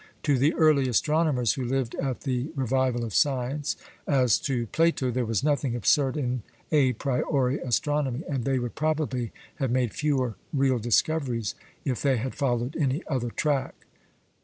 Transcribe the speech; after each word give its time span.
To 0.23 0.35
the 0.39 0.55
early 0.55 0.89
astronomers, 0.89 1.53
who 1.53 1.63
lived 1.63 1.93
at 1.93 2.21
the 2.21 2.51
revival 2.55 3.05
of 3.05 3.13
science, 3.13 3.75
as 4.07 4.39
to 4.39 4.65
Plato, 4.65 5.11
there 5.11 5.27
was 5.27 5.43
nothing 5.43 5.75
absurd 5.75 6.17
in 6.17 6.41
a 6.71 6.93
priori 6.93 7.59
astronomy, 7.59 8.23
and 8.27 8.43
they 8.43 8.57
would 8.57 8.73
probably 8.73 9.31
have 9.57 9.69
made 9.69 9.93
fewer 9.93 10.33
real 10.51 10.79
discoveries 10.79 11.53
of 11.85 12.01
they 12.01 12.17
had 12.17 12.33
followed 12.33 12.75
any 12.79 13.03
other 13.07 13.29
track. 13.29 13.85